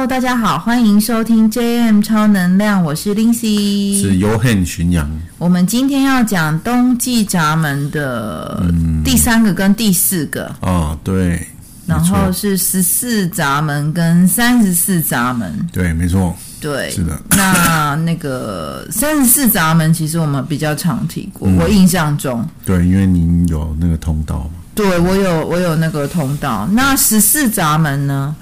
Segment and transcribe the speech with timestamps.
[0.00, 5.06] Hello，大家好，欢迎收听 JM 超能量，我是 Lindsay，是 Yohan 巡洋。
[5.36, 8.64] 我们今天要讲冬季闸门的
[9.04, 10.50] 第三个跟第四个。
[10.62, 11.46] 嗯、哦，对。
[11.86, 15.68] 然后是十四闸门跟三十四闸门。
[15.70, 16.34] 对，没错。
[16.62, 17.20] 对，是的。
[17.36, 22.42] 那那个三十四闸门，其实我们比较常提过，嗯、我印象中。
[22.64, 24.50] 对，因为您有那个通道嘛。
[24.74, 26.66] 对，我有，我有那个通道。
[26.72, 28.34] 那十四闸门呢？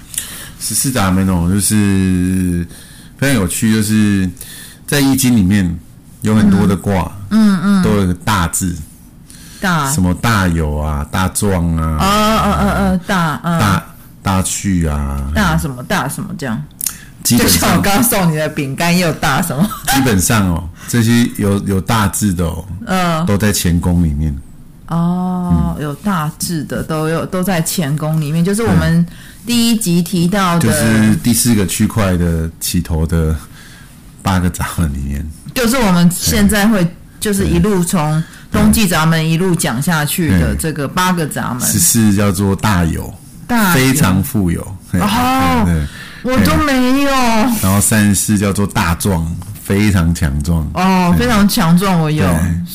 [0.59, 2.67] 十四闸门哦，就是
[3.17, 4.29] 非常有趣，就是
[4.85, 5.79] 在易经里面
[6.21, 8.75] 有很多的卦，嗯嗯，都有一个大字，
[9.61, 9.91] 大。
[9.91, 12.05] 什么大有啊，大壮啊，哦
[12.43, 13.85] 哦哦哦，大大
[14.21, 16.61] 大去啊，大什么大什么这样，
[17.23, 24.37] 基本上就像我刚刚送你的饼干也有大什么，基本上哦，这些有有大字的哦，嗯，都在乾宫里面。
[24.89, 29.05] 哦，有大致的都有都在乾宫里面，就是我们
[29.45, 33.35] 第一集提到的，就是第四个区块的起头的
[34.23, 35.23] 八个闸门里面，
[35.53, 36.87] 就是我们现在会
[37.19, 41.61] 就是一路从冬季闸门一路讲下去的这个八个闸门。
[41.61, 43.13] 十四叫做大有，
[43.45, 44.61] 大非常富有。
[44.93, 45.87] 哦，
[46.23, 47.11] 我都没有。
[47.61, 49.23] 然后三十四叫做大壮。
[49.69, 52.25] 非常强壮哦，非常强壮，我有。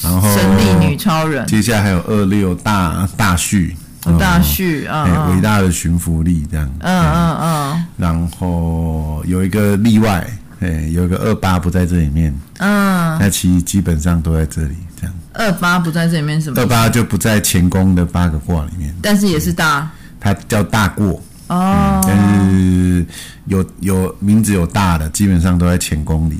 [0.01, 3.77] 然后神力女超人，接下来还有二六大大旭，
[4.17, 6.71] 大旭啊，伟大的驯服力这样。
[6.79, 7.85] 嗯嗯嗯。
[7.97, 10.25] 然后有一个例外，
[10.61, 12.33] 哎，有一个二八不在这里面。
[12.59, 13.19] 嗯。
[13.19, 15.13] 那其实基本上都在这里这样。
[15.33, 16.63] 二八不在这里面什么？
[16.63, 21.21] 二八就不在乾宫的八个卦里面，但是也是大，它叫大过。
[21.49, 23.05] 哦，但是
[23.47, 26.39] 有有名字有大的，基本上都在干宫里，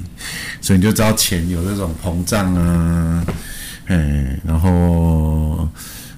[0.61, 3.25] 所以你就知道钱有那种膨胀啊，
[3.87, 5.69] 哎，然后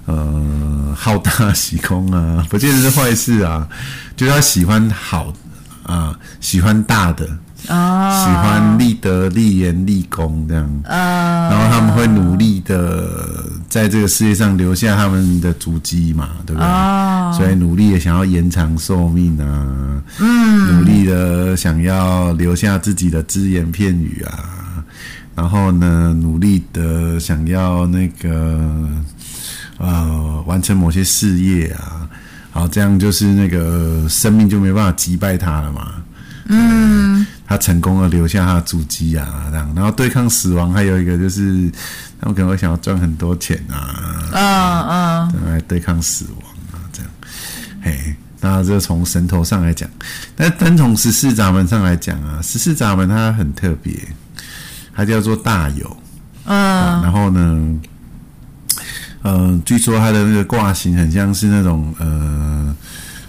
[0.07, 3.69] 呃好大喜功啊，不见得是坏事啊，
[4.17, 5.33] 就是他喜欢好
[5.85, 7.29] 啊，喜欢大的。
[7.69, 13.46] 啊，喜欢立德、立言、立功这样，啊，然后他们会努力的
[13.77, 16.67] 在这个世界上留下他们的足迹嘛，对不对？
[16.67, 24.83] 啊，所以努力的想要延长寿命啊，嗯，努力的想要留下自己的只言片语啊，
[25.35, 28.89] 然后呢，努力的想要那个
[29.77, 32.09] 呃完成某些事业啊，
[32.53, 35.93] 好，这样就是那个生命就没办法击败他了嘛，
[36.47, 37.27] 嗯。
[37.47, 41.71] 他成功的，留下他的足迹啊，这样，然后对抗死亡，还有一个就是，
[42.21, 47.11] 他们可能会想要赚很多钱啊，嗯嗯，来对抗死亡啊，这样，
[47.83, 49.89] 嘿，那这从神头上来讲，
[50.35, 53.97] 但单从十四闸门上来讲啊，十四闸门它很特别，
[54.95, 55.97] 它叫做大有，
[56.47, 57.81] 嗯，然后呢，
[59.23, 62.77] 呃，据说它的那个挂型很像是那种呃。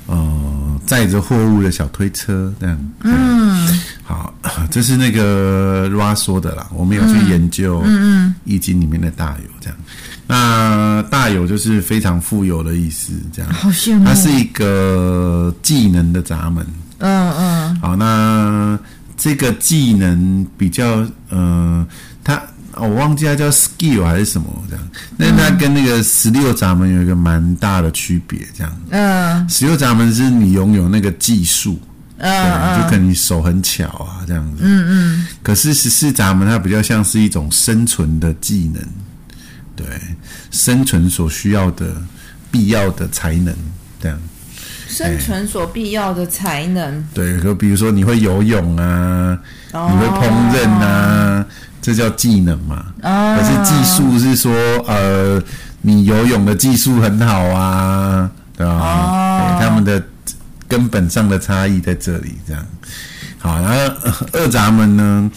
[0.09, 2.91] 呃，载着货物的小推车这样。
[3.01, 3.67] 嗯，
[4.07, 4.33] 好，
[4.71, 6.65] 这是那个 Ra 说的啦。
[6.73, 7.81] 我们有去研究
[8.45, 9.77] 《易经》里面的大有这样。
[10.25, 13.53] 那大有就是非常富有的意思，这样。
[13.53, 14.05] 好羡慕。
[14.05, 16.65] 它是一个技能的闸门。
[16.99, 17.79] 嗯嗯。
[17.81, 18.79] 好，那
[19.17, 21.85] 这个技能比较，呃，
[22.23, 22.41] 它。
[22.79, 24.87] 我忘记它叫 skill 还是什么这样，
[25.17, 28.71] 那它跟那个十六闸门有一个蛮大的区别，这样。
[28.91, 29.49] 嗯。
[29.49, 31.79] 十六闸门是你拥有那个技术，
[32.17, 34.63] 嗯，就可能你手很巧啊，这样子。
[34.63, 35.27] 嗯嗯。
[35.43, 38.83] 可是十四闸门它比较像是一种生存的技能，
[39.75, 39.85] 对，
[40.51, 41.85] 生存所需要的
[42.51, 43.55] 必要的才能，
[44.01, 44.19] 这样。
[44.87, 47.05] 生存所必要的才能。
[47.13, 49.37] 对，就比如说你会游泳啊，
[49.71, 51.45] 你会烹饪啊。
[51.79, 52.85] 这叫技能嘛？
[53.01, 54.51] 可是技术是说，
[54.87, 55.41] 呃，
[55.81, 58.73] 你游泳的技术很好啊，对吧？
[58.73, 60.03] 哦，他们的
[60.67, 62.65] 根本上的差异在这里，这样。
[63.37, 65.31] 好，然后二闸门呢，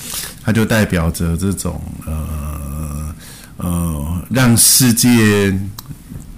[0.44, 3.14] 它就代表着这种呃
[3.58, 5.58] 呃，让世界。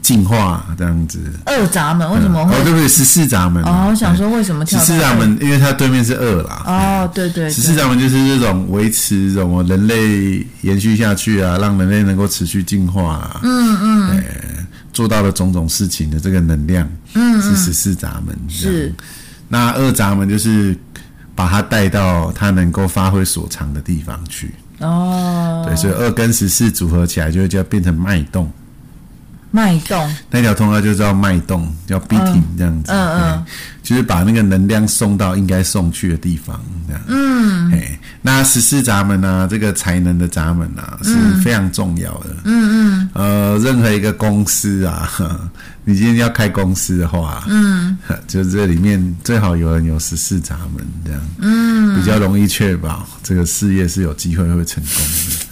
[0.03, 2.53] 进化这样子，二闸门为什么会？
[2.53, 2.89] 哦，对不对？
[2.89, 5.39] 十四闸门哦，我想说为什么跳十四闸门？
[5.41, 6.63] 因为它对面是二啦。
[6.67, 7.49] 哦，对对。
[7.49, 13.41] 十四闸门就是这种维持什么人类延续下去啊，让人类能够持续进化啊。
[13.45, 14.25] 嗯嗯。
[14.93, 18.39] 做到了种种事情的这个能量，嗯，是十四闸门。
[18.49, 18.95] 是。
[19.49, 20.77] 那二闸门就是
[21.35, 24.55] 把它带到它能够发挥所长的地方去。
[24.79, 25.65] 哦。
[25.67, 28.51] 对，所以二跟十四组合起来，就会叫变成脉动。
[29.53, 32.91] 脉动，那条通道就叫脉动，叫 beating 这样子。
[32.91, 33.21] 嗯嗯。
[33.35, 33.45] 嗯
[33.83, 37.03] 就是把那个能量送到应该送去的地方，这样。
[37.09, 39.47] 嗯，哎，那十四闸门呢、啊？
[39.51, 41.13] 这个才能的闸门啊，是
[41.43, 42.37] 非常重要的。
[42.45, 43.11] 嗯嗯。
[43.13, 45.11] 呃，任何一个公司啊，
[45.85, 47.99] 你今天要开公司的话，嗯，
[48.29, 55.47] 就这里面最好有人有十四闸门，这样，嗯，比较容易确保这个事业是有机会会成功的。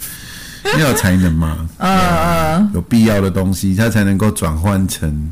[0.79, 1.67] 要有才能嘛？
[1.77, 5.31] 呃，有必要的东西，它才能够转换成。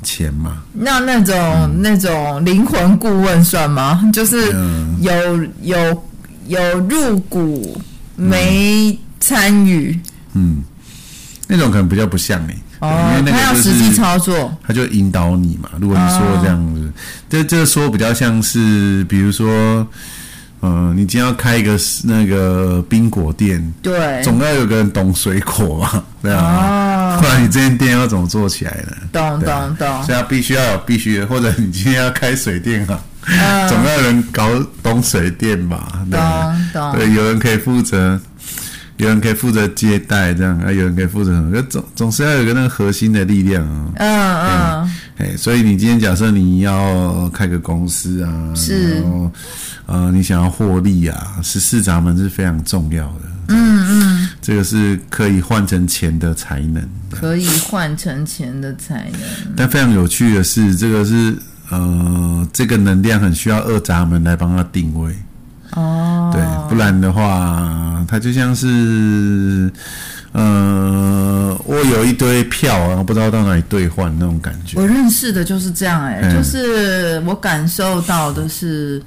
[0.00, 4.08] 钱嘛，那那种、嗯、那种灵魂顾问算吗？
[4.12, 6.04] 就是有、嗯、有
[6.46, 7.76] 有入股
[8.14, 9.98] 没参与，
[10.34, 10.62] 嗯，
[11.48, 15.68] 那种可能比较不像哎、欸，哦，因为那个、就是、他要实际操作，他就引导你嘛。
[15.80, 16.92] 如果你说这样子，
[17.28, 19.84] 这、哦、这说比较像是，比如说。
[20.60, 28.96] 嗯，你今天要开一个那个冰果店，对，总要有个人懂水果嘛， 对啊，不然你这间店要怎么做起来呢？
[29.12, 34.48] 懂懂懂，所以必须要有必须的，或者你今天要开水电啊，总要有人搞
[34.82, 36.04] 懂水电吧？
[36.10, 36.20] 懂
[36.72, 38.20] 懂，对，有人可以负责，
[38.96, 41.62] 有人可以负责接待，这样啊，有人可以负责什么？
[41.70, 43.92] 总总是要有个那个核心的力量啊。
[43.94, 49.00] 嗯嗯，哎，所以你今天假设你要开个公司啊，是。
[49.88, 53.20] 呃，你想要获利啊，十四闸门是非常重要的。
[53.48, 59.20] 嗯嗯，这个是可以换成钱的才能，可以换成钱的才能。
[59.56, 61.34] 但非常有趣的是，这个是
[61.70, 65.16] 呃，这个能量很需要二闸门来帮他定位。
[65.72, 69.72] 哦，对，不然的话，它就像是
[70.32, 74.78] 呃，我有一堆票啊，不知道到哪里兑换那种感觉。
[74.78, 79.02] 我认识的就是这样、欸，哎、嗯，就是我感受到的是。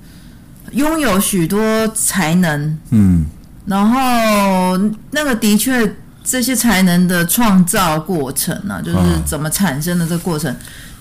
[0.72, 3.26] 拥有许多才能，嗯，
[3.66, 4.78] 然后
[5.12, 10.56] 那个的确，这些才能的创造过程啊，就是怎么产生的这个过程，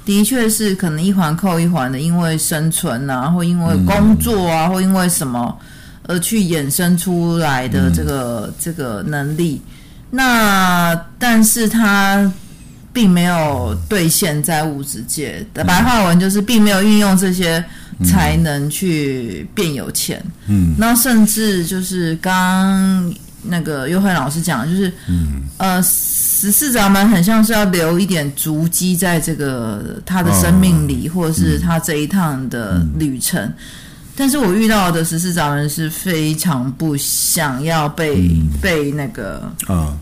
[0.05, 5.57] 的确是可能一环扣一环的，因为生存啊，或因为工作啊，或因为什么
[6.09, 9.61] 而去衍生出来的这个这个能力。
[10.11, 12.33] 那但是它
[12.93, 15.45] 并没有兑现在物质界。
[15.55, 17.65] 的白话文，就是并没有运用这些。
[18.03, 33.39] 才能去变有钱，嗯，那甚至就是刚刚那个优惠老师讲，就是，嗯，呃，十四闸门很像是要留一点足迹在这个他的生命里，哦、或者是他这一趟的旅程。
[33.39, 33.55] 嗯、
[34.17, 39.99] 但是我遇到的十四闸门是非常不想要被、嗯、被那个啊、哦、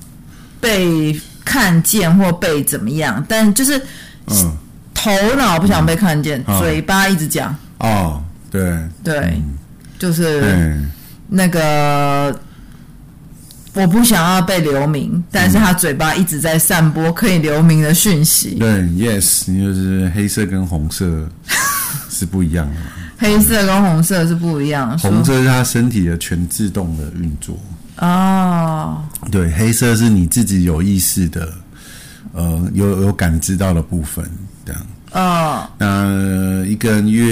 [0.60, 3.80] 被看见或被怎么样，但就是，
[4.26, 4.52] 嗯，
[4.92, 7.56] 头脑不想被看见，嗯、嘴巴一直讲。
[7.78, 9.56] 哦，对对，嗯、
[9.98, 10.78] 就是
[11.26, 12.38] 那个，
[13.72, 18.56] 我不想要被留名，嗯、但是他嘴巴一直在散播可以留名的讯息。
[18.56, 21.26] 对，yes，你就是黑色跟红色
[22.10, 22.74] 是不一样的，
[23.16, 24.98] 黑色跟红色是不一样的。
[24.98, 27.58] 红色是他身体的全自动的运作。
[27.98, 31.52] 哦，对，黑色是你自己有意识的，
[32.32, 34.28] 呃，有有感知到的部分，
[34.64, 34.82] 这样。
[35.12, 37.24] 哦，那一个人越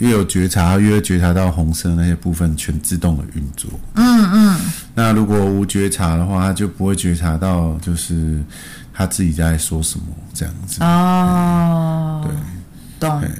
[0.00, 3.70] 越有觉察，越会觉察到红色那些部分全自动的运作。
[3.94, 4.60] 嗯嗯。
[4.92, 8.42] 那如果无觉察的话，他就不会觉察到，就是
[8.92, 10.82] 他自己在说什么这样子。
[10.82, 13.20] 哦，对，懂。
[13.20, 13.30] 对，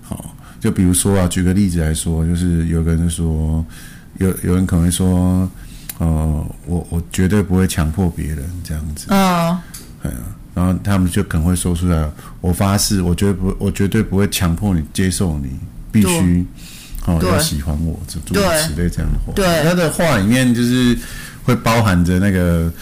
[0.00, 3.66] 好，就比如说啊，举个例子来说，就是有个人就说，
[4.18, 5.48] 有有人可能会说，
[5.98, 9.06] 呃，我我绝对不会强迫别人这样子。
[9.08, 9.58] 哦，
[10.02, 10.18] 对啊。
[10.54, 12.08] 然后他们就可能会说出来
[12.40, 15.50] ：“我发誓，我绝对不，我绝对不会强迫你接受你，
[15.90, 16.46] 必须
[17.06, 20.96] 哦要喜欢我，诸如此类这样的话。”对，他的话里面就是
[21.42, 22.72] 会包含着那个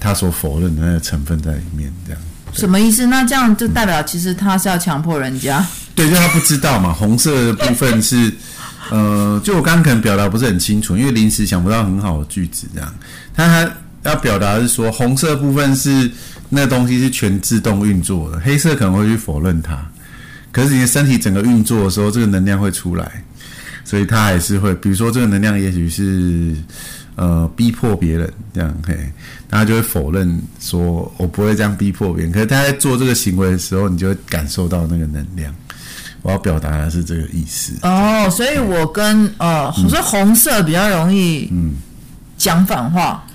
[0.00, 2.22] 他所否认的那个成分在里面，这样。
[2.54, 3.06] 什么意思？
[3.06, 5.62] 那这样就代表其实他是要强迫人家？
[5.94, 6.94] 对，就他不知道嘛。
[6.94, 8.32] 红色的部分是
[8.90, 12.94] 呃，就我刚刚可能表达不是很清楚，因为临时想不到很好的句子，这样。
[13.34, 13.72] 他他
[14.10, 16.10] 要表达的是说，红色部分是。
[16.50, 19.86] 那东西是全自动运作的，黑色可能会去否认它，
[20.50, 23.22] 可是你的身体整个运作的时候，这个能量会出来，
[23.84, 26.54] 所以它还是会，比如说这个能量也许是
[27.16, 28.96] 呃逼迫别人这样，嘿，
[29.50, 35.54] 他就会否认说我不会这样逼迫别人，可是他在做这个行为的时候，你就会感受到那个能量。
[36.22, 37.74] 我要表达的是这个意思。
[37.82, 41.74] 哦，所以我跟呃，我说红色比较容易嗯
[42.36, 43.22] 讲反话。
[43.24, 43.34] 嗯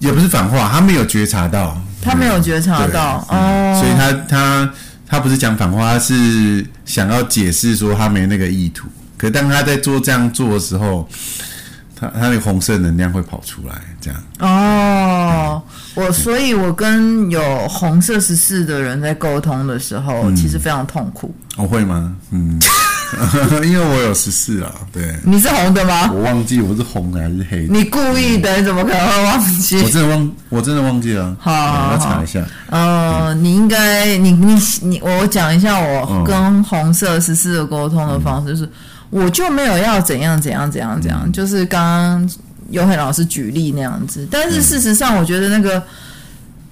[0.00, 4.70] 也不是反话，他没有觉察到，他没有觉察到哦，所以他他
[5.06, 8.86] 他不是讲反话，他是想要解释说他没那个意图。
[9.16, 11.08] 可当他在做这样做的时候，
[11.96, 14.22] 他他那个红色能量会跑出来，这样。
[14.40, 15.62] 哦，
[15.94, 21.34] 我所以，我跟有红色十四的人在沟通的时候，嗯、其实非常痛苦。
[21.56, 22.14] 我、哦、会吗？
[22.30, 22.60] 嗯。
[23.62, 25.14] 因为我有十四啊，对。
[25.22, 26.10] 你是红的吗？
[26.12, 27.72] 我忘记我是红的还是黑的。
[27.72, 29.80] 你故意的，你怎么可能会忘记？
[29.82, 31.36] 我真的忘，我真的忘记了。
[31.38, 32.44] 好，我要查一下。
[32.70, 38.68] 呃，你应该，你你你，我讲一下我跟红色十四的沟通的方式，就是
[39.10, 42.28] 我就没有要怎样怎样怎样怎样，就是刚刚
[42.70, 44.26] 优惠老师举例那样子。
[44.30, 45.82] 但是事实上，我觉得那个。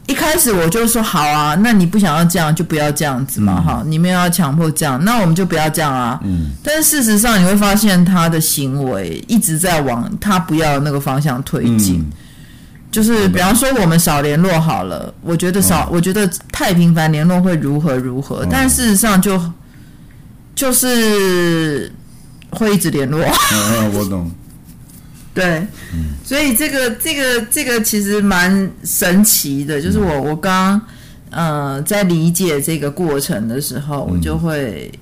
[0.09, 6.19] 一开始我就说好啊，那你不想要这样就不要这样子嘛，哈、嗯，你没有要强迫这样，那我们就不要这样啊。
[6.25, 6.51] 嗯。
[6.63, 12.13] 但是事实上你会发现他的行为一直在往他不要的那个方向推进，嗯、
[12.91, 19.41] 就是比方说我们少联络好了，我觉得少，哦、我觉得太频繁联络会如何如何，哦、但事实上就
[20.57, 21.91] 就是
[22.51, 23.21] 会一直联络。
[23.55, 24.29] 嗯，我懂。
[25.35, 30.81] 对，嗯、所以这个这个这个其实蛮神奇的，就是我我刚
[31.31, 34.93] 呃在理解这个过程的时候，我就会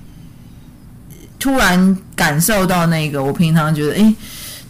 [1.37, 4.15] 突然感受到那个我平常觉得，哎，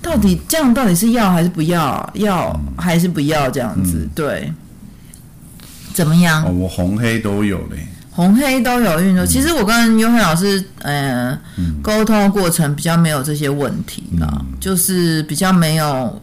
[0.02, 2.10] 到底这样到底是要还是不要？
[2.16, 4.10] 要还是不要这样子？
[4.16, 4.52] 对，
[5.94, 6.44] 怎么样？
[6.44, 7.88] 哦，我红黑都有嘞。
[8.14, 11.38] 红黑都有运作，其实我跟优惠老师，呃，
[11.82, 16.22] 沟通的过程比较没有这些问题啦，嗯、就是比较没有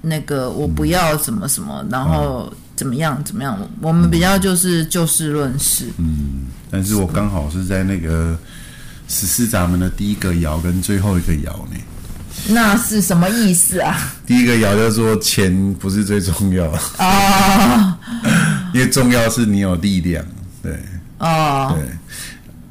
[0.00, 5.86] 那个我不要什么什么，然后怎么样怎么样，我们比较就是就事论事。
[5.98, 8.36] 嗯，但是我刚好是在那个
[9.06, 11.76] 十四闸门的第一个爻跟最后一个爻呢。
[12.48, 13.96] 那是什么意思啊？
[14.26, 17.98] 第一个爻叫做钱不是最重要啊，哦、
[18.74, 20.24] 因为重要是你有力量，
[20.60, 20.82] 对。
[21.22, 21.78] 哦，oh.
[21.78, 21.88] 对，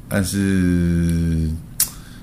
[0.10, 1.50] 但是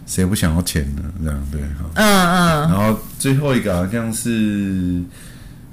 [0.06, 1.02] 谁不想要钱呢？
[1.24, 2.70] 这样对哈，嗯嗯。
[2.70, 5.02] 然后最后一个好像是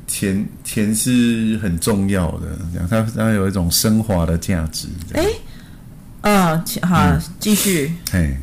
[0.07, 4.88] 钱，钱是很重要的，这样它它有一种升华的价值。
[5.12, 5.25] 哎，
[6.21, 7.93] 嗯，好，继续。
[8.09, 8.38] 嘿，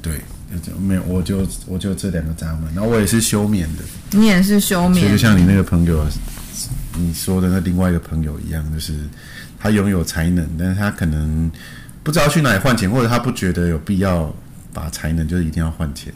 [0.00, 0.14] 对，
[0.62, 6.06] 就没有，我就我就这两个闸门，然后我也是休眠的，你也是休眠，就像你那个朋友，
[6.94, 8.94] 你说的那另外一个朋友一样，就是。
[9.60, 11.50] 他拥有才能，但是他可能
[12.02, 14.34] 不知道去哪里换钱，或者他不觉得有必要
[14.72, 16.12] 把才能就是一定要换钱。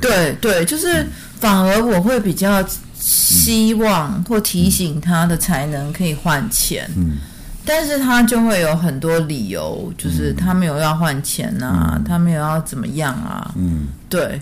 [0.00, 0.32] 对。
[0.40, 1.06] 对，就是
[1.38, 7.18] 反而我会比较希望或提醒他的才能可以换钱，嗯，
[7.64, 14.40] 但是他就会有很多理由，就是他没有要换钱啊，嗯，他没有要怎么样啊，嗯，对。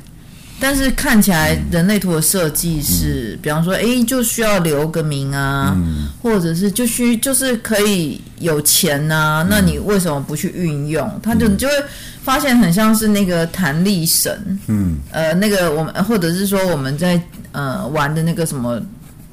[0.64, 11.20] 但是看起来人类图的设计是，嗯、比方说，哎，就需要留个名啊，嗯、或者是就需就是可以有钱呐、啊，嗯、那你为什么不去运用？
[11.22, 11.74] 他就你就会
[12.22, 14.34] 发现很像是那个弹力绳，
[14.68, 17.20] 嗯，呃，那个我们或者是说我们在
[17.52, 18.80] 呃玩的那个什么，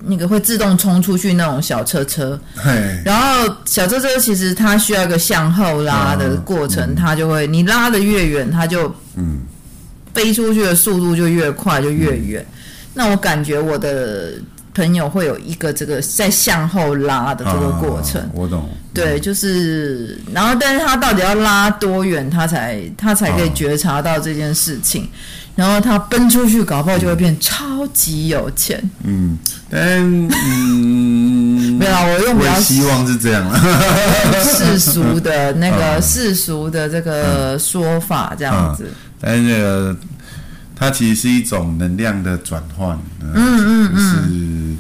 [0.03, 2.37] 那个会自动冲出去那种小车车，
[3.05, 9.39] 然后小车车其实它需要一个向后拉的过程，嗯、它就会你拉的越远，它就嗯。
[10.13, 12.45] 飞出去的速度就越快，就越远。
[12.49, 12.55] 嗯、
[12.93, 14.33] 那我感觉我的
[14.73, 18.21] 朋友会有一个这个在向后拉的这个过程。
[18.21, 18.69] 啊、我懂。
[18.93, 25.03] 对，就是，然后，但是他到底要拉多远，他才他才可以觉察到这件事情。
[25.03, 25.07] 啊、
[25.55, 28.77] 然后他奔出去，搞不好就会变超级有钱。
[29.03, 29.37] 嗯，
[29.69, 29.79] 但
[30.29, 33.57] 嗯， 没有，我用比较希望是这样了。
[34.43, 38.87] 世俗的那个世俗的这个说法，这样子。
[39.21, 39.95] 但是那个，
[40.75, 44.75] 它其实是一种能量的转换，嗯嗯嗯，就是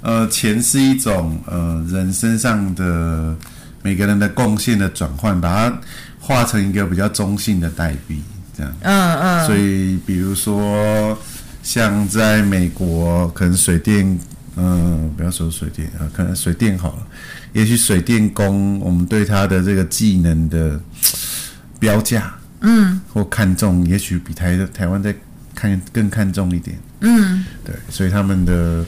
[0.00, 3.36] 呃，钱是一种呃人身上的
[3.82, 5.78] 每个人的贡献的转换，把它
[6.18, 8.22] 化成一个比较中性的代币，
[8.56, 11.18] 这样，嗯嗯，所以比如说
[11.62, 14.18] 像在美国，可能水电，
[14.56, 17.06] 嗯，不要说水电啊，可能水电好了，
[17.52, 20.80] 也许水电工，我们对他的这个技能的
[21.78, 22.32] 标价。
[22.60, 25.14] 嗯，或看重，也许比台台湾再
[25.54, 26.76] 看更看重一点。
[27.00, 28.84] 嗯，对，所以他们的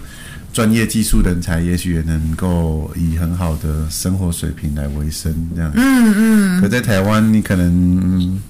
[0.53, 5.71] 专业技术人才，也许也能够以很好的生活水平来维生，这样。
[5.75, 6.61] 嗯嗯。
[6.61, 8.41] 可在台湾，你可能，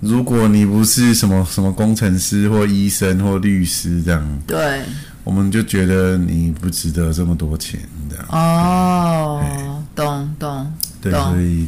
[0.00, 4.82] 如果你不是什么什么工程师或医生或律师这样，对，
[5.24, 8.24] 我们就觉得你不值得这么多钱，这样。
[8.30, 10.72] 哦，懂懂。
[11.00, 11.66] 对，所以。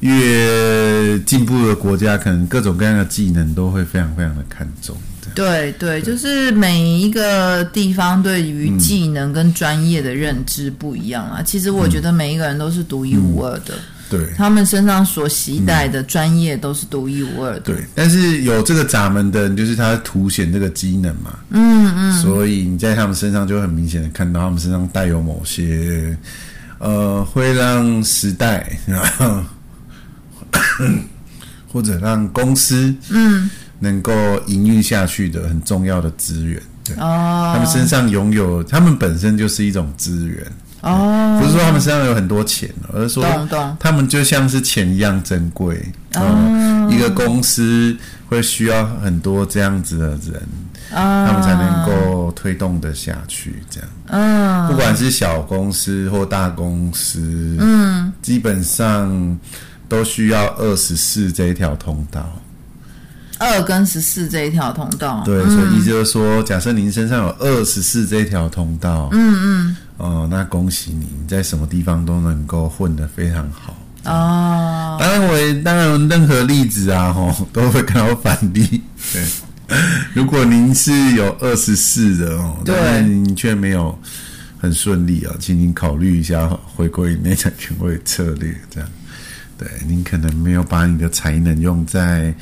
[0.00, 4.96] 越进步的国家，可能各种各样的技能都会非常非常的看重。
[5.34, 11.36] 对对，就是每一个地方对于技能跟专业的认知不一样啊。
[11.38, 13.74] 嗯、其实我觉得每一个人都是独一无二的。
[14.08, 17.60] 对，他们身上所携带的专业都是独一无二的。
[17.60, 21.38] 对，但是有这个闸门的人，就是他凸显这个机能嘛。
[21.50, 22.12] 嗯嗯。
[22.20, 26.16] 所以你在他们身上就很明显的看到，他们身上带有某些
[26.78, 28.76] 呃，会让时代，
[31.72, 34.12] 或者让公司嗯能够
[34.46, 36.60] 营运下去的很重要的资源。
[36.84, 36.94] 对。
[36.96, 37.52] 哦。
[37.54, 40.46] 他们身上拥有，他们本身就是一种资源。
[40.82, 43.22] 哦，不是说他们身上有很多钱，而是说
[43.78, 45.78] 他们就像是钱一样珍贵。
[46.14, 47.94] 哦，一个公司
[48.30, 50.42] 会需要很多这样子的人，
[50.90, 53.62] 他们才能够推动得下去。
[53.68, 59.38] 这样，嗯，不管是小公司或大公司，嗯，基本上
[59.90, 62.40] 都需要二十四这一条通道。
[63.38, 73.74] 二跟十四这一条通道，对，所以意思就是说，假设您身上有二十四这一条通道，嗯嗯，哦，那恭喜你，你在什么地方都能够混得非常好。
[74.04, 78.82] 哦，当然我当然任何例子啊，吼， 都会看到反例。
[79.10, 79.24] 对，
[80.12, 83.98] 如果您是有二十四的哦，对，但您却没有
[84.60, 88.90] 很顺利啊，请您考虑一下回归内在权威策略，这样，
[89.60, 92.34] 对，您可能没有把你的才能用在。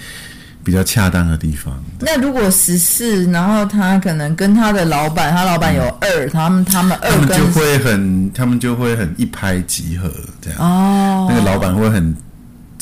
[0.65, 1.83] 比较恰当的地方。
[1.99, 10.61] 那如果十四，然后他可能跟他的老板，他老板有二、嗯，他们他们二，他们就会很，他们就会很一拍即合这样。
[10.61, 12.15] 哦，那个老板会很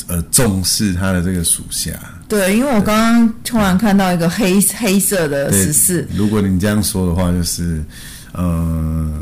[0.07, 1.91] 呃重视他的这个属下。
[2.27, 6.05] 对，因为我刚刚突然看到一个黑黑色的十四。
[6.13, 7.81] 如果你这样说的话，就是
[8.33, 9.13] 嗯、呃，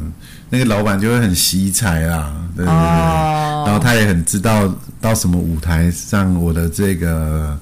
[0.50, 7.58] 那个老板就会很惜才啦，对对对，哦、然后他也很知道到什么舞台上我的这个。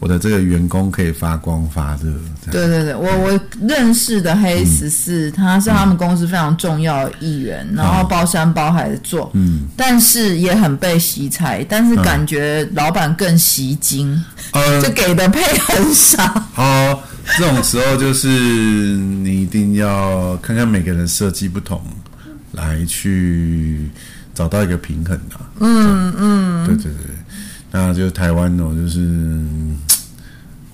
[0.00, 2.12] 我的这个员工可以发光发热。
[2.50, 16.22] 对对对，我我认识的黑十四，他是他们公司非常重要的一员，嗯、然后包山包海的做，嗯，但是也很被惜才，但是感觉老板更惜金，嗯、就给的配很少。
[16.56, 16.98] 哦，
[17.38, 21.80] 这种时候就是你一定要看看每个人设计不同，
[22.56, 23.90] 来去
[24.34, 25.50] 找到一个平衡啊。
[25.60, 27.16] 嗯嗯，对对对，
[27.70, 29.08] 那就台湾哦，就是。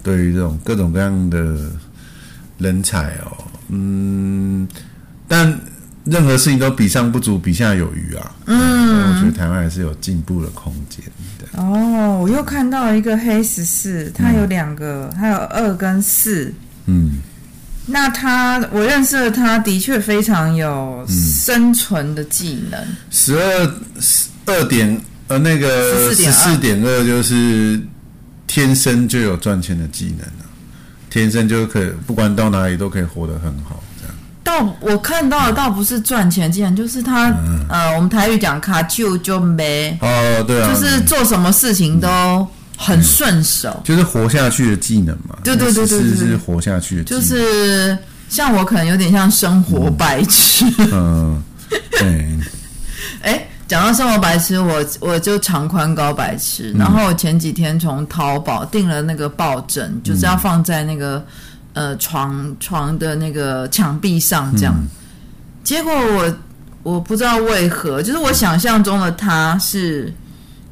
[0.03, 1.71] 对于这种各种各样的
[2.57, 4.67] 人才哦，嗯，
[5.29, 5.61] 但
[6.05, 8.35] 任何事情都比上不足，比下有余啊。
[8.47, 11.05] 嗯，我觉得台湾还是有进步的空间
[11.39, 11.63] 的。
[11.63, 16.51] 哦，我又看到一个黑十四，它有两个，它有二跟四。
[16.87, 17.21] 嗯，
[17.91, 22.81] 那他我认识的他的确非常有生存的技能。
[23.11, 27.81] 十二十二点呃，那个十四点二就是。
[28.53, 30.45] 天生就有赚钱的技能了，
[31.09, 33.81] 天生就可以不管到哪里都可以活得很好。
[34.43, 42.09] 倒我看到的倒不是赚钱技能，就是他、嗯、呃，我们台语讲卡就就没哦，对啊，就是做什么事情都
[42.81, 45.37] 很顺手、嗯，就是活下去的技能嘛。
[45.45, 51.43] 对对对对对，是活下去的技能，就是像我可能有点像生活白痴，嗯，
[51.93, 52.39] 对，
[53.23, 53.47] 哎。
[53.69, 56.73] 讲到生活白痴，我我就长宽高白痴。
[56.73, 61.25] 然后我前几天从淘宝订了那个抱枕，嗯、就是要放在那个
[61.75, 64.75] 呃床床的那个墙壁上这样。
[64.77, 64.89] 嗯、
[65.63, 66.37] 结果我
[66.83, 70.13] 我不知道为何，就是我想象中的他是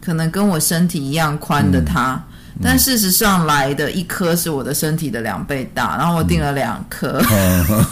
[0.09, 2.14] 可能跟我身体一样宽的它，
[2.55, 7.23] 嗯、但事实上来的一颗是我的身体的两倍大，然后我订了两颗。
[7.31, 7.83] 嗯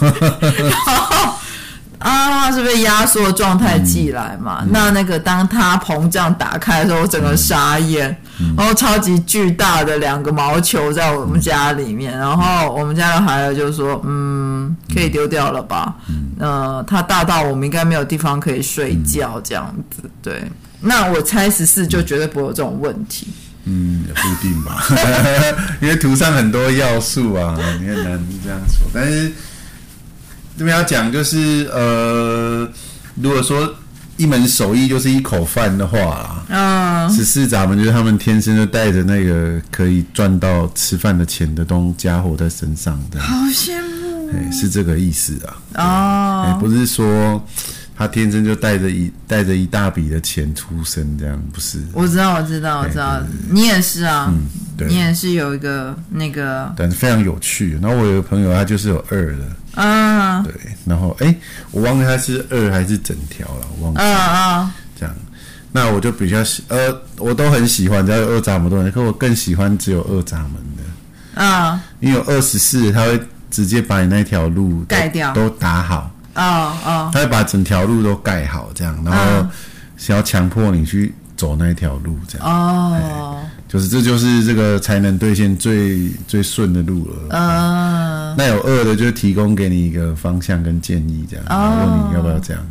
[1.99, 4.61] 啊， 是被压缩状态寄来嘛？
[4.63, 20.01] 嗯、那那个当它膨胀打开的时候，我整个傻眼，嗯、然后超级巨大的两个毛球在我们家里面，嗯、然后我们家的孩子就说：“嗯，可以丢掉了吧？”嗯，呃，它大到我们应该没有地方可以睡觉这样子。
[20.23, 20.43] 对，
[20.81, 23.27] 那我猜十四就绝对不会有这种问题。
[23.65, 24.83] 嗯，也不一定吧，
[25.81, 29.31] 因为图上很多要素啊，你很难这样说，但是。
[30.59, 32.67] 这边要讲就是呃，
[33.13, 33.71] 如果说
[34.15, 45.39] 一门手艺就是一口饭的话，啊，十四咱们就是他们天生就带着那个可以赚到吃饭的钱的东家伙在身上的，好羡慕，哎，是这个意思
[45.73, 47.39] 啊，哦，不是说
[47.97, 51.79] 他天生就带着一带着一大笔的钱出生这样，不是？
[51.93, 54.45] 我知道，我知道，我知道，你也是啊，嗯，
[54.77, 57.79] 对，你也是有一个那个，但是，非常有趣。
[57.81, 59.81] 然后我有个朋友，他就是有二的。
[59.81, 60.53] 啊，对，
[60.85, 61.35] 然后哎，
[61.71, 64.05] 我忘了他是二还是整条了，我忘记了。
[64.05, 65.15] 啊啊，这样，
[65.71, 71.43] 那我就比较喜，呃，我都很喜欢，只要有二闸门的，可我更喜欢只有二闸门的。
[71.43, 76.11] 啊，因为有二十四，他会直接把你那条路盖掉，都打好。
[76.37, 79.47] 啊啊，他会把整条路都盖好，这样，然后
[79.97, 82.47] 想要强迫你去走那一条路，这样。
[82.47, 87.15] 哦，就是这就是这个才能兑现最最顺的路了。
[87.31, 92.63] 嗯，那有二的就提供给你一个方向跟建议，这样问你要不要这样，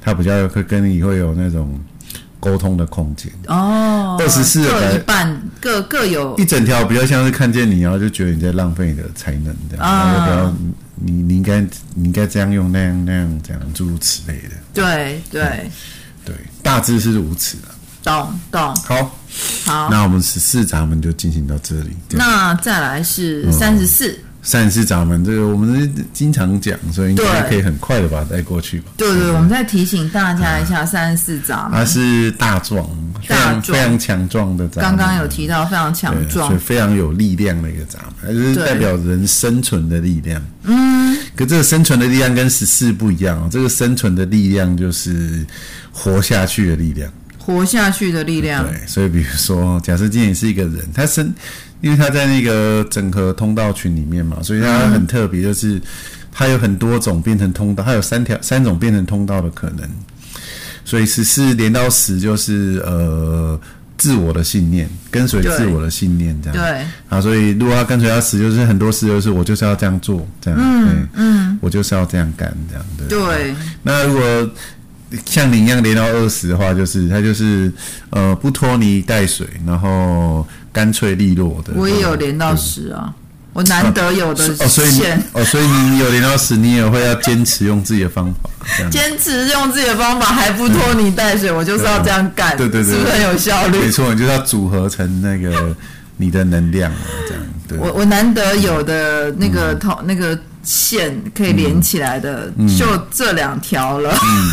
[0.00, 1.78] 他比较会跟你会有那种
[2.38, 3.32] 沟通的空间。
[3.48, 6.36] 哦，二十四各一半，各各有。
[6.36, 10.54] 一整条，比较像是看见你，然后就觉得你在浪费你的才能，这样要不要？
[10.96, 11.60] 你你应该
[11.94, 14.50] 你应该这样用，那样那样这样诸如此类的。
[14.74, 15.70] 对对、嗯、
[16.24, 17.68] 对，大致是如此的。
[18.02, 18.74] 懂懂。
[18.76, 19.18] 好，
[19.64, 21.90] 好，那我们十四咱们就进行到这里。
[22.10, 24.18] 那再来是三十四。
[24.46, 28.92] 三十四闸门，这个我们经常讲，所以应该可以很快的把它带过去吧。
[28.96, 31.72] 对对，我们再提醒大家一下，三十四闸门。
[31.72, 32.88] 它是大壮，
[33.26, 34.88] 非常非常强壮的闸门。
[34.88, 40.40] 刚刚有提到非常强壮，所以非常有力量的一个闸门，就是代表人生存的力量。
[40.62, 43.48] 嗯，可这个生存的力量跟十四不一样哦。
[43.50, 45.44] 这个生存的力量就是
[45.90, 48.64] 活下去的力量，活下去的力量。
[48.64, 51.34] 对，所以比如说，假设今天是一个人，他生。
[51.82, 55.80] 因为他在那个整合通道群里面嘛，所以他很特别，就是
[56.32, 59.88] 他有很多种变成通道，他有三条三种变成通道的可能。
[60.84, 63.60] 所以十四连到十就是呃
[63.98, 66.56] 自我的信念，跟随自我的信念这样。
[66.56, 66.86] 对。
[67.08, 70.58] 啊，所以如果他跟随到十，就是很多事就是我就是要这样做，这样。
[70.60, 71.58] 嗯嗯。
[71.60, 73.08] 我就是要这样干，这样对。
[73.08, 73.54] 对。
[73.82, 74.50] 那如果
[75.26, 77.70] 像你一样连到二十的话，就是他就是
[78.10, 80.46] 呃不拖泥带水，然后。
[80.76, 83.10] 干脆利落的，我也有连到十啊，
[83.54, 88.50] 我难得有的哦，所以你哦，所以你有连到十，你也会要坚持用自己的方法，
[88.90, 93.78] 坚持用自己的方法还不拖泥带水，我就是要这样干，对对对，是不是很有效率？
[93.78, 95.74] 没错，你就要组合成那个
[96.18, 96.92] 你的能量
[97.26, 97.42] 这样。
[97.66, 104.10] 对，我我难得有的那个头那个线可以连起来的，就这两条了。
[104.10, 104.50] 嗯，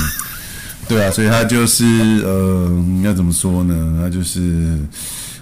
[0.88, 1.84] 对啊，所以他就是
[2.24, 2.72] 呃，
[3.04, 4.00] 要怎么说呢？
[4.02, 4.80] 他就是。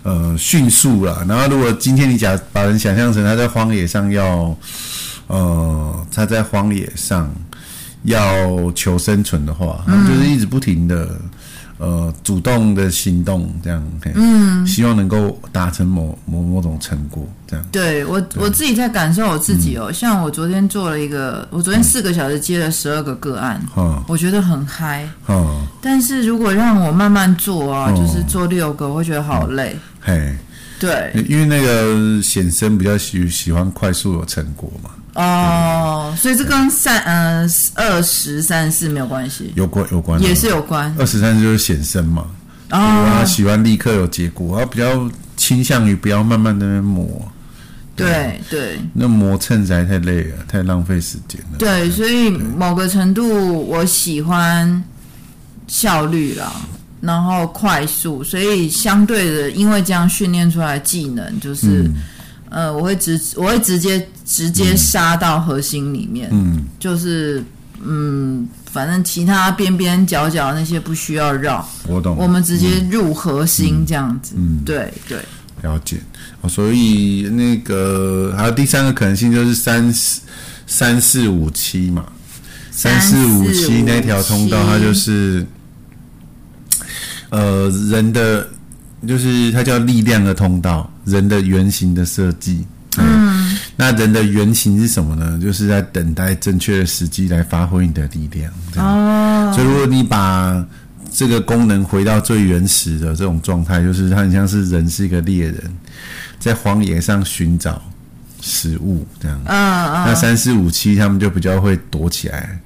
[0.04, 1.24] 呃，迅速啦。
[1.28, 4.56] 然后，如果今天你假把人想象成他在荒野上要，
[5.28, 7.32] 呃，他在荒野上
[8.04, 11.10] 要求生存的话，他们就是一直不停的。
[11.78, 13.84] 呃，主动的行动这样，
[14.14, 17.66] 嗯，希望能够达成某某某种成果，这样。
[17.72, 18.44] 对我对。
[18.44, 30.38] 我自己在感受我自己哦，嗯、像我昨天做了一个，我昨天四个小时接了十二个个案，嗯、我觉得很嗨，嗯、但是如果让我慢慢做啊，嗯、就是做六个，我会觉得好累，嘿、嗯，
[30.80, 34.90] 对，因为那个显生比较喜喜欢快速有成果嘛。
[35.14, 40.94] 哦，所以这跟三呃二十三十四没有关系，有关有关，也是有关。
[40.98, 42.26] 二十三十就是显生嘛，
[42.72, 47.30] 哦，他喜欢立刻有结果，他比较倾向于不要慢慢的磨。
[47.94, 51.58] 对对，那磨蹭起来太累了，太浪费时间了。
[51.60, 54.82] 对，所以某个程度我喜欢
[55.68, 56.54] 效率啦，
[57.02, 61.92] 然后快速，所以相对的，因为这样训练出来技能就是。
[62.54, 67.42] 呃，我会直我会直接直接杀到核心里面，嗯，就是
[67.82, 75.18] 嗯，反正其他边边角角那些不需要绕，我懂，我们直接入核心这样子，嗯，对对，
[75.62, 76.02] 了解。
[76.50, 80.20] 所以那个还有第三个可能性就是三四
[80.68, 82.04] 三四五七嘛，
[82.70, 85.48] 三四五七那条通道它就是
[87.32, 88.48] 呃人的。
[89.08, 92.64] 就是它叫力量的通道，人的原型的设计。
[93.00, 95.40] 嗯，那人的原型是什么呢？
[95.42, 98.54] 就是在等待正确的时机来发挥你的力量。
[98.76, 100.64] 哦，所以如果你把
[101.12, 105.76] 这个功能回到最原始的这种状态，就是它很像是人是一个猎人，
[106.38, 107.82] 在荒野上寻找
[108.40, 109.42] 食物这样。
[109.46, 112.60] 嗯嗯，那三四五七他们就比较会躲起来，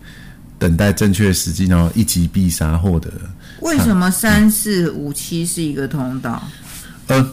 [0.59, 3.09] 等待正确的时机，然后一击必杀获得。
[3.65, 6.41] 为什么三四五七是一个通道？
[7.07, 7.27] 呃，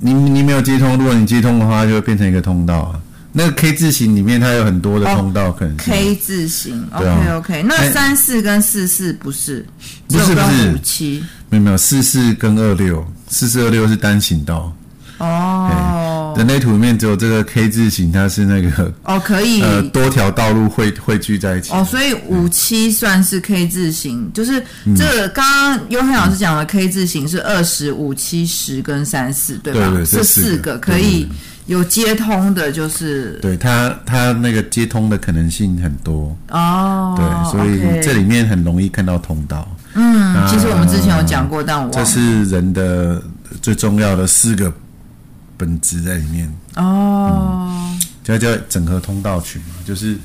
[0.00, 3.00] 你你没有接通，如果你接通的话，就会变成一个通道啊。
[3.32, 6.86] 那个 K 字形里面，它有很多的通道，可能是 K 字形。
[6.92, 9.64] OK OK，那三四跟四四不是？
[10.08, 11.24] 不是不是五七？
[11.48, 14.74] 没有没有，四四跟二六，四四二六是单行道。
[15.18, 15.70] 哦，
[16.36, 19.62] 人类图里面只有这个 K 字形，它是那个哦，可以。
[19.62, 21.72] 呃多条道路汇汇聚在一起。
[21.72, 24.62] 哦，所以五七算是 K 字形，就是
[24.96, 29.92] 这个刚刚优汉老师讲的 K 字形是二十五七十跟三四对吧？
[30.10, 31.28] 这四个可以
[31.66, 36.36] 有接通的，就是对它它那个接通的可能性很多。
[36.48, 39.68] 哦，对，所以这里面很容易看到通道。
[39.94, 43.22] 嗯，其实我们之前有讲过，但我这是人的
[43.60, 44.72] 最重要的四个。
[45.62, 50.18] 本质在里面哦，叫、嗯、叫整合通道群嘛，就是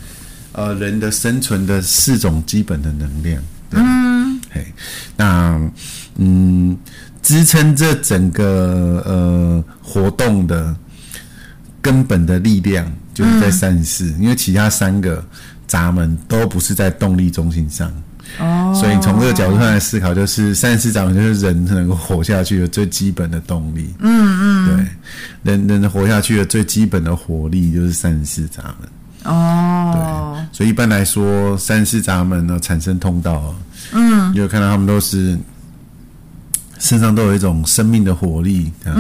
[0.52, 3.40] 呃人的生存的四种基本的能量。
[3.70, 4.66] 嗯，嘿，
[5.16, 5.62] 那
[6.16, 6.76] 嗯，
[7.22, 10.76] 支撑这整个呃活动的
[11.84, 15.24] 根本的力量就是在三十四，嗯，因为其他三个
[15.68, 17.94] 闸门都不是在动力中心上。
[18.40, 23.94] 哦，所以从这个角度上来思考，就是三十四闸门就是人能够活下去的最基本的动力。
[24.00, 24.88] 嗯嗯，
[25.44, 29.34] 对，人人活下去的最基本的活力就是三十四闸门。
[29.34, 33.56] 哦，对，所以一般来说，三十四闸门呢产生通道，
[33.92, 35.38] 嗯，你有看到他们都是
[36.80, 38.94] 身上都有一种生命的活力，嗯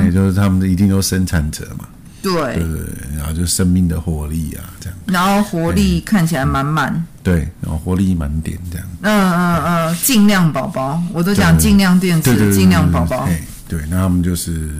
[0.00, 1.84] 嗯，也就是他们一定都生产者嘛。
[2.22, 4.98] 对对对，然后就生命的活力啊，这样。
[5.06, 7.04] 然后活力看起来满满。
[7.22, 8.86] 对，然后活力满点这样。
[9.02, 13.28] 嗯嗯嗯，尽量宝宝，我都讲尽量电池，尽量宝宝。
[13.68, 14.70] 对，那他们就是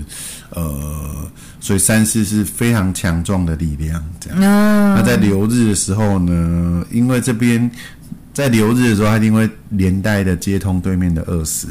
[0.50, 4.40] 呃，所以三四是非常强壮的力量，这样。
[4.40, 7.70] 那在流日的时候呢，因为这边
[8.34, 11.68] 在流日的时候，它一定会连带的接通对面的二十。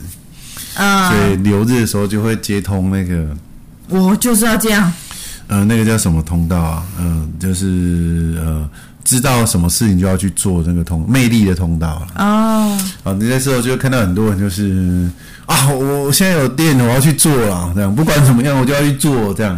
[0.75, 1.11] 啊。
[1.11, 3.35] 所以流日的时候就会接通那个。
[3.89, 4.91] 我就是要这样。
[5.51, 6.83] 呃，那个叫什么通道啊？
[6.97, 8.69] 嗯、呃，就是呃，
[9.03, 12.07] 知道什么事情就要去做那个通魅力的通道了。
[12.23, 15.11] 哦，啊，那时候就会看到很多人就是
[15.47, 19.53] 啊，我现在有电，我要去做了，这样不管怎么样，我就要去做这样，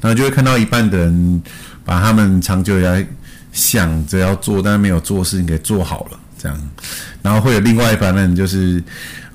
[0.00, 1.42] 然后就会看到一半的人
[1.84, 3.06] 把他们长久以来
[3.52, 6.58] 想着要做但是没有做事情给做好了，这样，
[7.20, 8.82] 然后会有另外一半的人就是。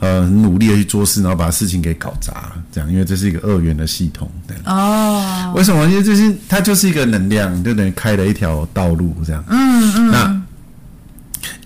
[0.01, 4.57] 呃，很努力的去做事，然后把事情给搞砸，这样，因为这是一个二元的系统，对。
[4.65, 5.53] 哦。
[5.55, 5.87] 为什么？
[5.87, 9.43] 因为这是它就是一个能量，就等于开了一条道路，这样。
[9.47, 10.11] 嗯嗯。
[10.11, 10.41] 那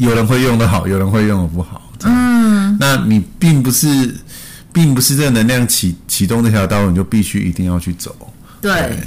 [0.05, 2.75] 有人会用的好，有人会用的不好，嗯。
[2.77, 4.13] 那你并不是，
[4.73, 8.13] 并不是这个能量启启动这条道路，你就必须一定要去走。
[8.65, 8.97] 对，对，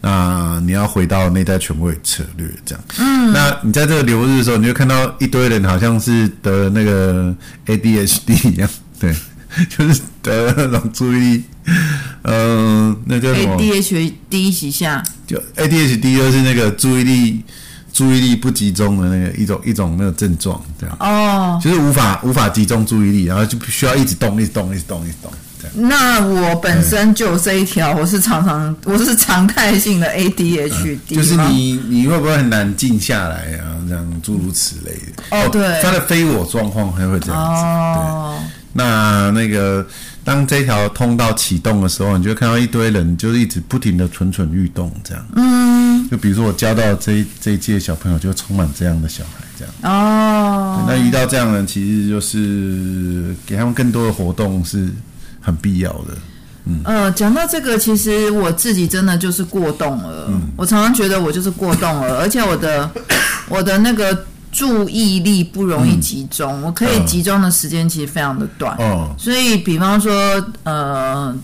[0.00, 2.84] 那你要回到内在权威策略这样。
[2.98, 7.34] 嗯，那你在这个流日的时候，你就看到一堆人好像是得那个
[7.66, 9.12] ADHD 一样， 对，
[9.68, 11.42] 就是得了那种注意力，
[12.22, 17.42] 嗯、呃，那叫什么？ADHD 一下，就 ADHD 就是那个注意力
[17.92, 20.96] 注意力不集中的那个一种一种那个症状，这样。
[21.00, 25.32] 哦，就是无法无法集中注意力，然后就需要一直动，一直动，一直动，一直动。
[25.74, 33.76] 那我本身就这一条，我是常常我是常态性的 ADHD，就是你你会不会很难静下来啊？
[33.88, 35.22] 这样诸如此类的。
[35.30, 37.62] 哦，对，他的非我状况还会这样子。
[37.62, 39.86] 哦，对，那那个
[40.24, 45.26] 当这条通道启动的时候，你就会看到一堆人就是一直不停的蠢蠢欲动，这样。
[45.34, 49.74] 嗯，就比如说我教到这一这一届小朋友，就充满这样的小孩，这样。
[49.82, 54.88] 哦，那遇到这样的人，其实就是给他们更多的活动是。
[55.48, 56.16] 很必要的，
[56.66, 60.26] 嗯，呃，讲到这个，其实我自己真的就是过动了。
[60.28, 62.90] 嗯，我常常觉得我就是过动了， 而且我的
[63.48, 68.76] 我的那个注意力不容易集中，嗯、我可以集中的时间其实非常的短。
[68.76, 70.12] 哦、嗯，所以比方说，
[70.64, 71.34] 呃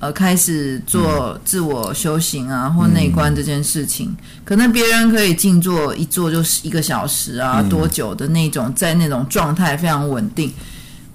[0.00, 10.52] 呃，开始做自我修行啊，嗯、或内观这件事情，嗯、可能别人可以静坐一坐就是一个小时啊，嗯、多久的那种，在那种状态非常稳定。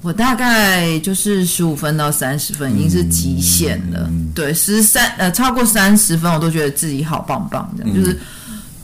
[0.02, 4.08] 我大概就是十五分到三十分，已经是极限了。
[4.10, 7.70] 嗯、对，十三呃，超过三十分，我都觉得自己好棒棒。
[7.78, 8.20] 这样、嗯、就是，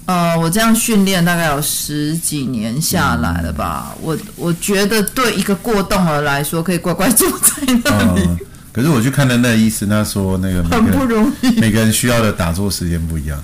[0.08, 3.96] 呃，我这样训练大概有十几年下来了吧。
[3.96, 8.22] 嗯、我我觉得对一个过动儿来说，可以乖乖坐在那里。
[8.22, 8.40] 呃、
[8.74, 13.42] 可是我去看的那个医生，他说那个很不容易，每个人需要的打坐时间不一样。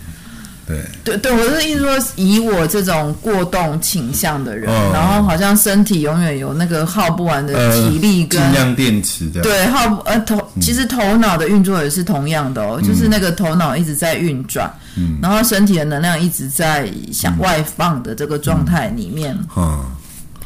[0.65, 1.17] 对。
[1.17, 19.85] 对，我是意思说，以我这种过动倾向的人，哦、然后好像身体永远有那个耗不完的体力跟，跟、呃、尽量电池的，对耗呃头，其实头脑的运作也是同样的哦，嗯、就是那个头脑一直在运转，嗯，然后身体的能量一直在向外放的这个状态里面，嗯，嗯。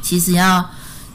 [0.01, 0.63] 其实要。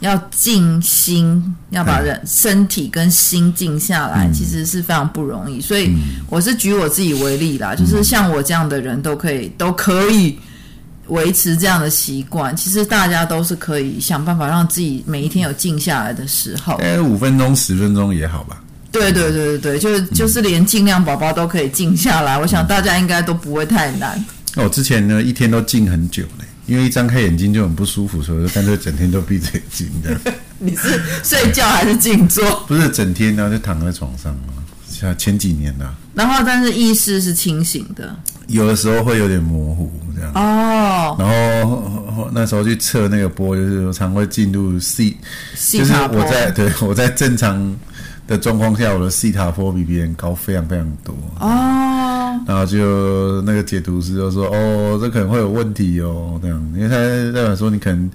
[0.00, 5.60] 要静心，要把人身体跟心静下来，嗯、其实是非常不容易。
[5.60, 5.94] 所以
[6.28, 10.38] 我是举我自己为例啦，嗯、就是像我这样的人都可以都可以
[11.08, 12.56] 维持这样的习惯。
[12.56, 16.74] 其实大家都是可以想办法让自己每一天有静下来的时候。
[16.76, 18.62] 哎，五分钟、十分钟也好吧。
[18.92, 22.36] 对对对对对，就是就是连尽量宝宝都可以静下来。
[22.36, 24.24] 嗯、我想大家应该都不会太难。
[24.56, 26.44] 我之前呢，一天都静很久嘞。
[26.70, 30.20] 因为一张开眼睛就很不舒服，所以就干脆整天都闭着眼睛这样。
[30.61, 32.44] 你是睡觉还是静坐？
[32.68, 34.62] 不是整天呢，就躺在床上啊。
[34.88, 38.14] 像前几年呢，然后但是意识是清醒的，
[38.46, 40.30] 有的时候会有点模糊这样。
[40.35, 41.16] 哦。
[41.18, 45.16] 然后那时候去测那个波，就是我常会进入 C，
[45.72, 47.76] 就是我在对我在正常
[48.30, 51.12] 的状况下，我的西塔坡比别人高非常非常多。
[51.40, 52.40] 哦。
[52.46, 56.94] 然后就那个解读师就说：“哦，这可能会有问题哦，这样，因为他
[57.36, 58.08] 代表说你可能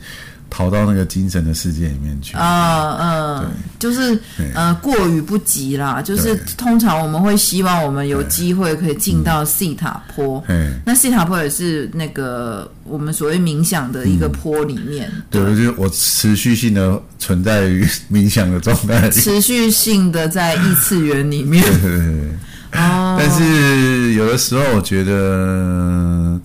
[0.49, 2.36] 逃到那个精神的世界里面去。
[2.38, 4.17] 啊，嗯，对，就是
[4.53, 26.39] 呃过于不及啦，就是通常我们会希望我们有机会可以进到西塔坡，嗯，那西塔坡也是那个我们所谓冥想的一个坡里面，对，我觉得我持续性的存在于冥想的状态，持续性的在异次元里面，对对对，哦，但是有的时候我觉得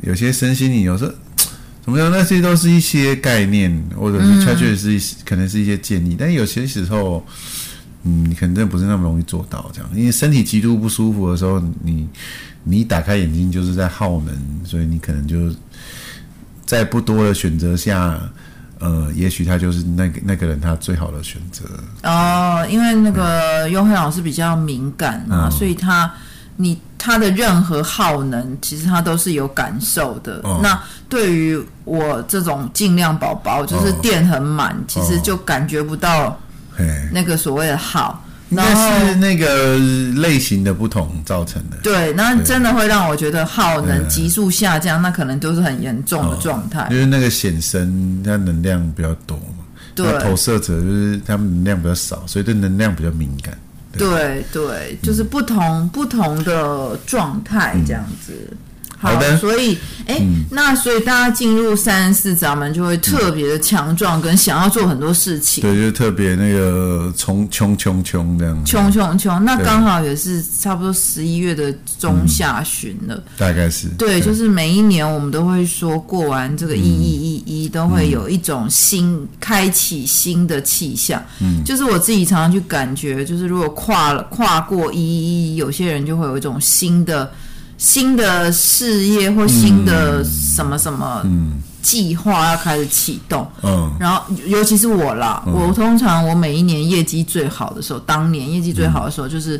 [0.00, 1.12] 有些身心灵有时候。
[1.86, 2.10] 怎么样？
[2.10, 7.24] 那些都是一些概念，或者是确确实是可能是一些建议，嗯、但有些时候，
[8.02, 9.88] 嗯，你可能真的不是那么容易做到这样。
[9.94, 12.08] 因为身体极度不舒服的时候，你
[12.64, 15.54] 你一打开眼睛就是在耗能，所以你可能就
[16.64, 18.20] 在不多的选择下，
[18.80, 21.64] 呃，也许他就是那个那个人他最好的选择。
[22.02, 26.12] 哦，因为那个优惠老师比较敏感啊，嗯、所以他。
[26.58, 30.40] 你他的任何耗能，其实他都是有感受的。
[30.42, 30.76] 哦、那
[31.08, 36.36] 对于我这种尽量宝宝，就是电很满，哦、其实就感觉不到
[37.12, 38.20] 那个所谓的耗。
[38.48, 39.78] 那是那个
[40.20, 41.76] 类型的不同造成的。
[41.84, 46.88] 对，那真的会让我觉得耗能急速下降，那可能都是很严重的状态。
[46.90, 49.64] 因为那个显身，它能量比较多嘛，
[49.94, 53.56] 对，投射者就是他们能量比较少，所以对能量比较敏感。
[53.98, 58.56] 对对，就是不同、嗯、不同的状态这样子。
[59.02, 65.60] 嗯好，的，所以，哎，嗯、那所以大家进入三十四闸门就会特别的强壮，跟想要做很多事情。
[65.60, 68.64] 对，就特别那个冲冲冲冲这样。
[68.64, 73.14] 冲冲冲，那刚好也是差不多十一月的中下旬了。
[73.16, 73.88] 嗯、大概是。
[73.98, 81.22] 对，就是每一年我们都会说过完这个一一一一，都会有一种新、嗯、开启新的气象。
[81.42, 81.62] 嗯。
[81.64, 87.30] 就是我自己常常去感觉，就是如果跨了跨过一一一，有些人就会有一种新的。
[87.78, 91.24] 新的事业或新的什么什么
[91.82, 99.56] 计划要开始启动，嗯，然后尤其是我啦，嗯、我通常我每一年业绩最好的时候，当年业绩最好的时候就是，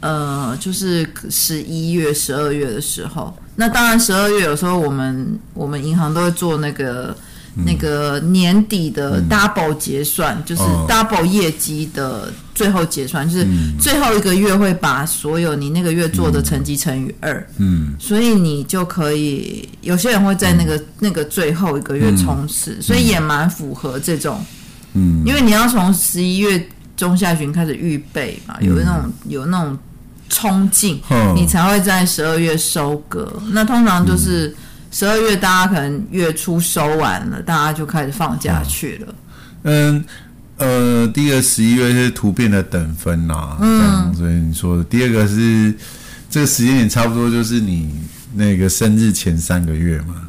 [0.00, 3.34] 嗯、呃，就是十一月、十二月的时候。
[3.56, 7.14] 那当然，十二月有时候我们我们银行都会做那个。
[7.54, 13.46] 那个年底的 double 结算，嗯、就是 double 业绩的最后结算，嗯、就是
[13.80, 24.44] 最后一个月会把所有你那个月做的成绩乘以二，嗯，所以你就可以，有些人会在那个、嗯、那个最后一个月冲刺，嗯、所以也蛮符合这种，
[24.94, 29.76] 嗯，因为你要从十一月中下旬开始预备嘛，有那种有那种
[30.28, 33.32] 冲劲，嗯、你才会在十二月收割。
[33.52, 34.54] 那通常就是。
[34.90, 39.14] 嗯十二月，大家可能月初收完了，大家就开始放假去了。
[39.62, 40.04] 嗯，
[40.56, 44.82] 呃，第一个十一月是突变的等分呐、啊，嗯，所以你说的。
[44.84, 45.72] 第二个是
[46.28, 47.88] 这个时间点差不多就是你
[48.34, 50.28] 那个生日前三个月嘛，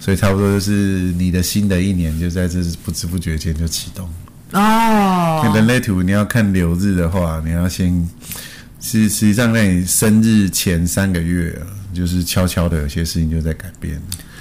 [0.00, 0.72] 所以差不多就是
[1.16, 4.08] 你的新的一年就在这不知不觉间就启动
[4.52, 5.52] 哦。
[5.54, 8.08] 人类图你要看流日的话，你要先，
[8.80, 11.78] 实实际上在你生日前三个月啊。
[11.92, 14.00] 就是悄悄的，有些事情就在改变。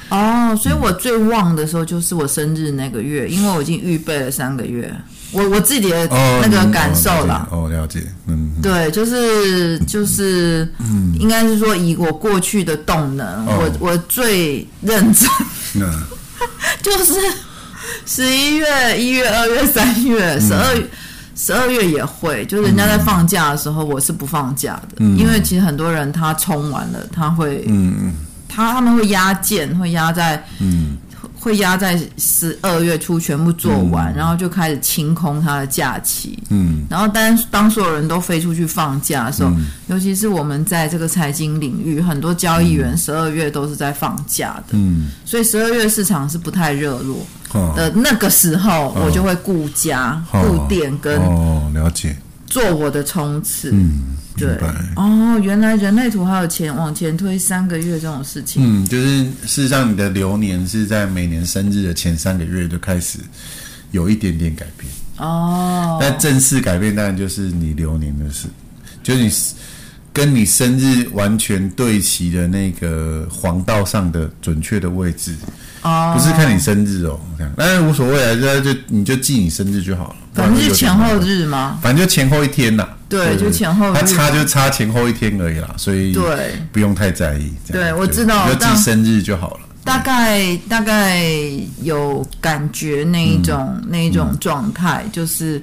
[0.10, 4.94] 哦，所以我最旺的时候就是我生日那个月，因为我已经预备了三个月，
[5.32, 7.48] 我我自己的那个感受啦。
[7.52, 15.28] 哦，了解，嗯，对，就是就是，嗯，应该是说以我过去的动能，我我最认真，
[16.84, 17.16] 就是
[18.06, 20.88] 十一月、一月、二月、三月、十二月。
[21.42, 28.14] 十二月也会，就是人家在放假的时候，我是不放假的，嗯、因为其实很多人他冲完了，他会，嗯、
[28.50, 30.98] 他他们会压件，会压在，嗯、
[31.40, 47.26] 会压在十二月初全部做完，嗯、然后就开始清空他的假期，嗯，然后当当所有人都飞出去放假的时候，嗯、尤其是我们在这个财经领域，很多交易员十二月都是在放假的，嗯，所以十二月市场是不太热络。
[47.76, 53.72] 的那个时候，我就会顾家、顾店跟哦，了解做我的冲刺。
[53.72, 54.58] 嗯，对
[54.96, 58.62] 哦，原来人类图还有前往前推三个月这种事情。
[58.64, 63.20] 嗯，就是事实上，你的流年是在每年生日的前三个月就开始
[63.92, 65.98] 有一点点改变哦。
[66.02, 68.48] 那正式改变当然就是你流年的事，
[69.04, 69.32] 就是你
[70.12, 75.36] 跟你生日完全对齐的那个黄道上的准确的位置。
[75.82, 80.16] 哦，不是看你生日哦，这样，但是无所谓啊，就就你就记你生日就好了。
[80.34, 81.80] 反正就前后日吗？
[81.82, 82.88] 反正就前后一天呐。
[83.10, 83.94] 对，就前后日。
[83.94, 87.52] 它差就差前后一天而已啦，所以对，不用太在意。
[87.72, 89.60] 对，我知道，就记生日就好了。
[89.84, 91.26] 大概大概
[91.82, 95.60] 有感觉那一种那一种状态，就是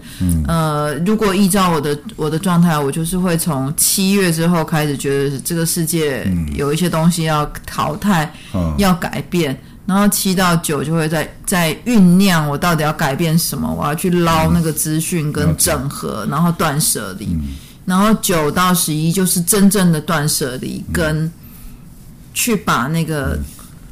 [0.49, 8.29] 呃，如果依照我的我的状态，我就是会从七月之后开始觉得这个世界有一些东西要淘汰，
[8.79, 9.57] 要改变。
[9.87, 13.73] 然后七到九就会在在酝酿，我到底要改变什么？
[13.73, 17.27] 我要去捞那个资讯跟整合，嗯、然后断舍离。
[17.27, 21.33] 嗯、然后九到十一就是真正的断舍离，嗯、跟
[22.35, 23.39] 去把那个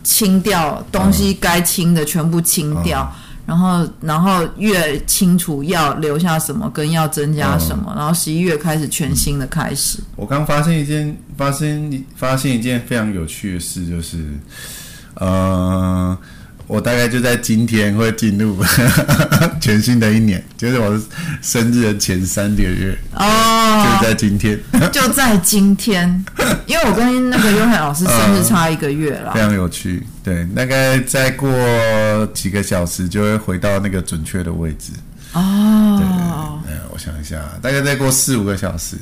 [0.03, 3.11] 清掉、嗯、东西该清的全部清掉。
[3.47, 9.99] 然后，然后越清楚要留下什么，跟要增加什么，嗯、然后十一月开始全新的开始。
[10.17, 14.25] 我刚发现一件，发现发现一件非常有趣的事，就是，
[15.15, 16.17] 呃，
[16.67, 18.57] 我大概就在今天会进入
[19.61, 21.01] 全新的一年，就是我
[21.43, 24.59] 生日的前三个月哦，就在今天，
[24.91, 26.25] 就在今天，
[26.67, 30.07] 因为我跟那个优海老师生日差一个月了，非常有趣。
[30.23, 31.49] 对，大概再过
[32.33, 34.93] 几个小时就会回到那个准确的位置
[35.35, 36.01] 哦。
[36.65, 38.97] 对，对，我想一下，大概再过四五个小时，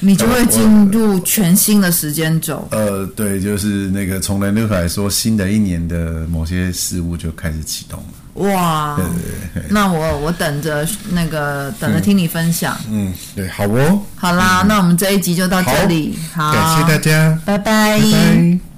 [0.00, 2.66] 你就会进入全新的时间轴。
[2.70, 8.06] 呃，对，就是那个从人类来说，新的一年的某些事物就开始启动了。
[8.34, 12.76] 哇，对对对，那我我等着那个等着听你分享。
[12.88, 14.00] 嗯，嗯，对，好哦。
[14.16, 16.18] 好啦，嗯，那我们这一集就到这里。
[16.34, 17.98] 好，好，感谢大家，拜拜。
[17.98, 18.70] 拜拜。